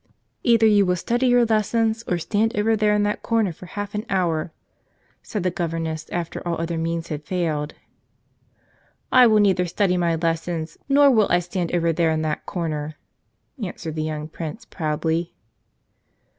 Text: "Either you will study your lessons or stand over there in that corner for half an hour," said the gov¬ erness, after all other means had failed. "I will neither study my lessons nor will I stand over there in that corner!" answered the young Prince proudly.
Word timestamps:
"Either 0.41 0.65
you 0.65 0.83
will 0.83 0.95
study 0.95 1.27
your 1.27 1.45
lessons 1.45 2.03
or 2.07 2.17
stand 2.17 2.57
over 2.57 2.75
there 2.75 2.95
in 2.95 3.03
that 3.03 3.21
corner 3.21 3.53
for 3.53 3.67
half 3.67 3.93
an 3.93 4.03
hour," 4.09 4.51
said 5.21 5.43
the 5.43 5.51
gov¬ 5.51 5.69
erness, 5.73 6.09
after 6.11 6.41
all 6.43 6.59
other 6.59 6.75
means 6.75 7.09
had 7.09 7.23
failed. 7.23 7.75
"I 9.11 9.27
will 9.27 9.39
neither 9.41 9.67
study 9.67 9.97
my 9.97 10.15
lessons 10.15 10.79
nor 10.89 11.11
will 11.11 11.27
I 11.29 11.37
stand 11.37 11.71
over 11.75 11.93
there 11.93 12.09
in 12.09 12.23
that 12.23 12.47
corner!" 12.47 12.95
answered 13.63 13.93
the 13.93 14.01
young 14.01 14.27
Prince 14.27 14.65
proudly. 14.65 15.35